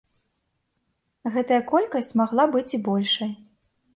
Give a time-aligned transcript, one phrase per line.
[1.35, 3.31] Гэтая колькасць магла быць і большай.